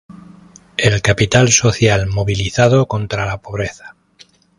El 0.77 1.03
capital 1.03 1.51
social 1.51 2.07
movilizado 2.07 2.87
contra 2.87 3.27
la 3.27 3.39
pobreza. 3.39 3.95